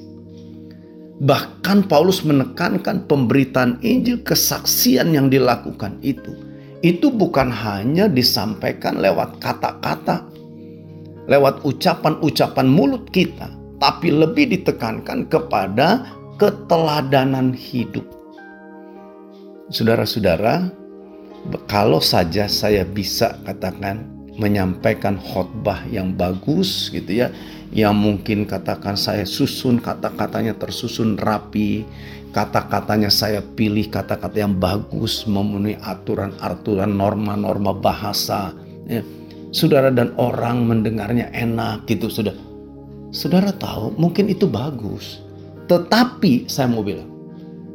[1.21, 6.33] Bahkan Paulus menekankan pemberitaan Injil kesaksian yang dilakukan itu.
[6.81, 10.29] Itu bukan hanya disampaikan lewat kata-kata,
[11.29, 16.05] lewat ucapan-ucapan mulut kita, tapi lebih ditekankan kepada
[16.41, 18.20] keteladanan hidup.
[19.71, 20.67] Saudara-saudara,
[21.71, 24.03] kalau saja saya bisa katakan
[24.35, 27.31] menyampaikan khotbah yang bagus gitu ya,
[27.71, 31.87] yang mungkin katakan saya susun kata-katanya tersusun rapi,
[32.35, 38.51] kata-katanya saya pilih kata-kata yang bagus memenuhi aturan-aturan norma-norma bahasa.
[38.91, 39.07] Ya.
[39.55, 42.35] Saudara dan orang mendengarnya enak gitu sudah.
[43.15, 45.23] Saudara tahu mungkin itu bagus.
[45.71, 47.10] Tetapi saya mau bilang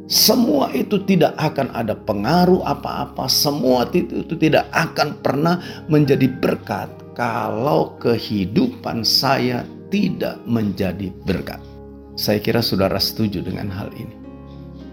[0.06, 5.58] semua itu tidak akan ada pengaruh apa-apa, semua itu, itu tidak akan pernah
[5.90, 6.86] menjadi berkat
[7.18, 11.58] kalau kehidupan saya tidak menjadi berkat.
[12.14, 14.14] Saya kira saudara setuju dengan hal ini.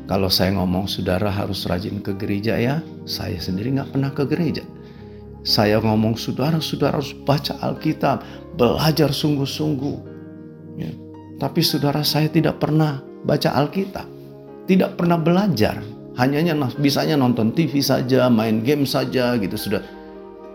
[0.09, 4.65] Kalau saya ngomong saudara harus rajin ke gereja ya, saya sendiri nggak pernah ke gereja.
[5.43, 8.23] Saya ngomong saudara-saudara harus baca Alkitab,
[8.55, 9.97] belajar sungguh-sungguh.
[10.79, 10.91] Ya.
[11.39, 14.07] Tapi saudara saya tidak pernah baca Alkitab,
[14.69, 15.83] tidak pernah belajar.
[16.13, 19.81] Hanya bisanya nonton TV saja, main game saja gitu sudah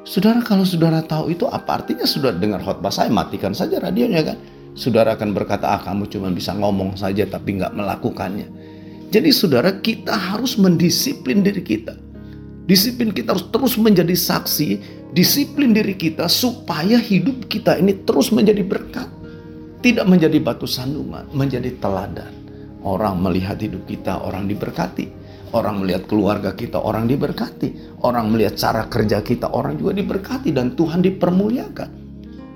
[0.09, 4.41] Saudara kalau saudara tahu itu apa artinya sudah dengar khotbah saya matikan saja radionya kan.
[4.73, 8.49] Saudara akan berkata ah kamu cuma bisa ngomong saja tapi nggak melakukannya.
[9.13, 11.93] Jadi saudara kita harus mendisiplin diri kita.
[12.65, 14.81] Disiplin kita harus terus menjadi saksi,
[15.13, 19.13] disiplin diri kita supaya hidup kita ini terus menjadi berkat.
[19.85, 22.38] Tidak menjadi batu sandungan, menjadi teladan.
[22.87, 25.11] Orang melihat hidup kita, orang diberkati.
[25.51, 27.99] Orang melihat keluarga kita, orang diberkati.
[28.05, 31.91] Orang melihat cara kerja kita, orang juga diberkati dan Tuhan dipermuliakan.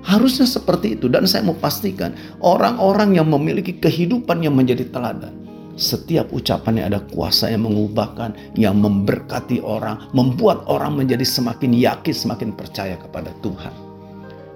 [0.03, 2.11] Harusnya seperti itu dan saya mau pastikan
[2.43, 5.31] orang-orang yang memiliki kehidupan yang menjadi teladan.
[5.73, 12.53] Setiap ucapannya ada kuasa yang mengubahkan, yang memberkati orang, membuat orang menjadi semakin yakin, semakin
[12.53, 13.82] percaya kepada Tuhan.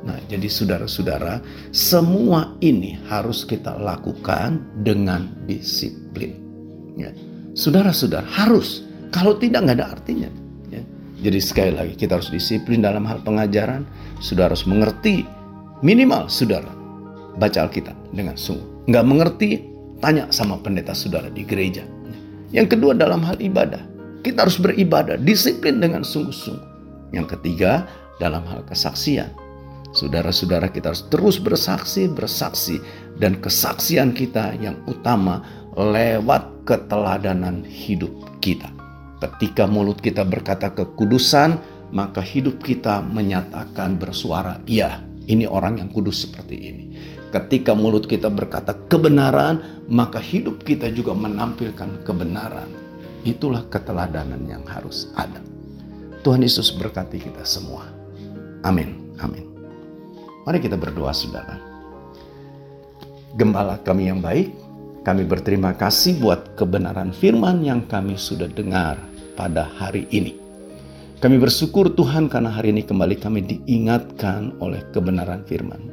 [0.06, 1.42] Nah, jadi saudara-saudara,
[1.74, 6.38] semua ini harus kita lakukan dengan disiplin.
[6.96, 7.12] Ya.
[7.58, 8.86] Saudara-saudara harus.
[9.10, 10.30] Kalau tidak nggak ada artinya.
[10.70, 10.84] Ya.
[11.26, 13.84] Jadi sekali lagi kita harus disiplin dalam hal pengajaran.
[14.22, 15.26] Saudara harus mengerti
[15.82, 16.70] minimal saudara
[17.38, 18.90] baca Alkitab dengan sungguh.
[18.90, 19.50] Nggak mengerti
[20.00, 21.86] tanya sama pendeta saudara di gereja.
[22.54, 23.82] Yang kedua dalam hal ibadah.
[24.24, 26.68] Kita harus beribadah disiplin dengan sungguh-sungguh.
[27.16, 27.88] Yang ketiga
[28.20, 29.47] dalam hal kesaksian.
[29.98, 32.78] Saudara-saudara kita harus terus bersaksi, bersaksi.
[33.18, 35.42] Dan kesaksian kita yang utama
[35.74, 38.70] lewat keteladanan hidup kita.
[39.18, 41.58] Ketika mulut kita berkata kekudusan,
[41.90, 46.84] maka hidup kita menyatakan bersuara, "Ya, ini orang yang kudus seperti ini."
[47.34, 52.70] Ketika mulut kita berkata kebenaran, maka hidup kita juga menampilkan kebenaran.
[53.26, 55.42] Itulah keteladanan yang harus ada.
[56.22, 57.90] Tuhan Yesus berkati kita semua.
[58.62, 59.16] Amin.
[59.18, 59.47] Amin.
[60.48, 61.60] Mari kita berdoa, saudara.
[63.36, 64.56] Gembala kami yang baik,
[65.04, 68.96] kami berterima kasih buat kebenaran firman yang kami sudah dengar
[69.36, 70.40] pada hari ini.
[71.20, 75.92] Kami bersyukur Tuhan karena hari ini kembali kami diingatkan oleh kebenaran firman.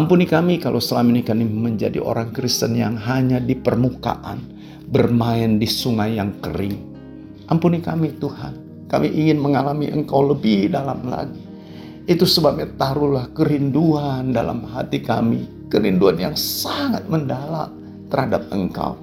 [0.00, 4.48] Ampuni kami kalau selama ini kami menjadi orang Kristen yang hanya di permukaan,
[4.88, 6.80] bermain di sungai yang kering.
[7.52, 11.47] Ampuni kami Tuhan, Kami ingin mengalami Engkau lebih dalam lagi.
[12.08, 15.68] Itu sebabnya taruhlah kerinduan dalam hati kami.
[15.68, 17.68] Kerinduan yang sangat mendalam
[18.08, 18.96] terhadap Engkau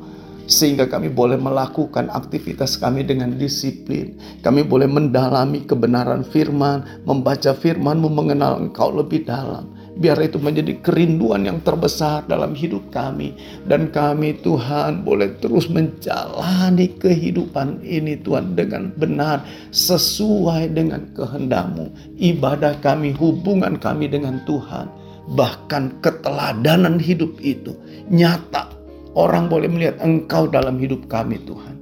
[0.46, 4.18] sehingga kami boleh melakukan aktivitas kami dengan disiplin.
[4.46, 9.74] Kami boleh mendalami kebenaran firman, membaca firman, mengenal engkau lebih dalam.
[9.96, 13.32] Biar itu menjadi kerinduan yang terbesar dalam hidup kami.
[13.64, 19.48] Dan kami Tuhan boleh terus menjalani kehidupan ini Tuhan dengan benar.
[19.72, 22.20] Sesuai dengan kehendakmu.
[22.20, 24.92] Ibadah kami, hubungan kami dengan Tuhan.
[25.32, 27.74] Bahkan keteladanan hidup itu
[28.12, 28.76] nyata
[29.16, 31.80] Orang boleh melihat Engkau dalam hidup kami Tuhan.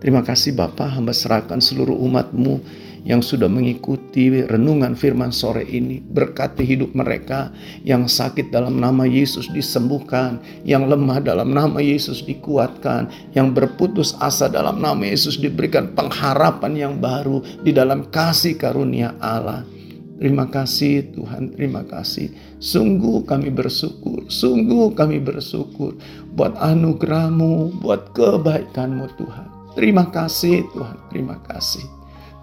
[0.00, 2.64] Terima kasih Bapa, hamba serahkan seluruh umatmu
[3.08, 5.98] yang sudah mengikuti renungan firman sore ini.
[5.98, 7.48] Berkati hidup mereka
[7.82, 10.38] yang sakit dalam nama Yesus disembuhkan,
[10.68, 16.94] yang lemah dalam nama Yesus dikuatkan, yang berputus asa dalam nama Yesus diberikan pengharapan yang
[17.00, 19.64] baru di dalam kasih karunia Allah.
[20.18, 22.34] Terima kasih Tuhan, terima kasih.
[22.58, 25.94] Sungguh kami bersyukur, sungguh kami bersyukur
[26.34, 29.46] buat anugerahmu, buat kebaikanmu Tuhan.
[29.78, 31.97] Terima kasih Tuhan, terima kasih.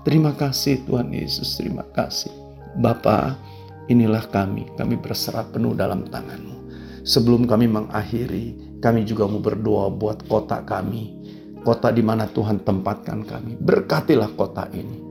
[0.06, 2.32] Terima kasih Tuhan Yesus, terima kasih.
[2.78, 3.34] Bapa,
[3.90, 6.70] inilah kami, kami berserah penuh dalam tanganmu.
[7.02, 11.18] Sebelum kami mengakhiri, kami juga mau berdoa buat kota kami.
[11.66, 13.58] Kota di mana Tuhan tempatkan kami.
[13.58, 15.06] Berkatilah kota ini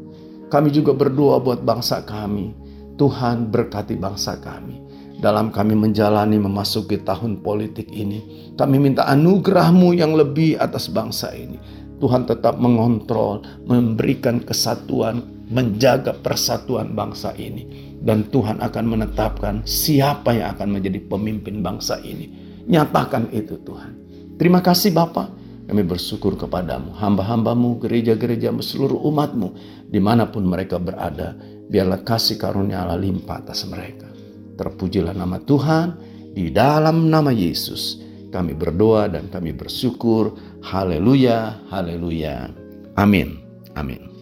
[0.55, 2.55] kami juga berdoa buat bangsa kami.
[2.95, 4.78] Tuhan berkati bangsa kami.
[5.18, 8.55] Dalam kami menjalani memasuki tahun politik ini.
[8.55, 11.59] Kami minta anugerahmu yang lebih atas bangsa ini.
[11.99, 17.95] Tuhan tetap mengontrol, memberikan kesatuan, menjaga persatuan bangsa ini.
[18.05, 22.28] Dan Tuhan akan menetapkan siapa yang akan menjadi pemimpin bangsa ini.
[22.68, 23.92] Nyatakan itu Tuhan.
[24.36, 25.45] Terima kasih Bapak.
[25.64, 29.57] Kami bersyukur kepadamu, hamba-hambamu, gereja-gerejamu, seluruh umatmu,
[29.88, 31.32] di mana pun mereka berada,
[31.72, 34.05] biarlah kasih karunia Allah limpah atas mereka.
[34.61, 35.97] Terpujilah nama Tuhan,
[36.36, 40.53] di dalam nama Yesus, kami berdoa dan kami bersyukur.
[40.64, 42.48] Haleluya, haleluya.
[42.96, 43.36] Amin,
[43.76, 44.13] amin.